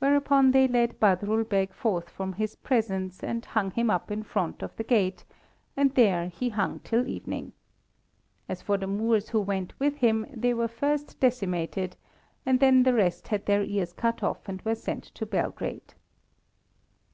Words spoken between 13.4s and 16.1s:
their ears cut off and were sent to Belgrade.